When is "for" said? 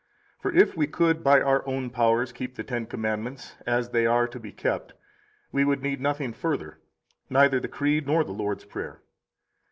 0.51-0.57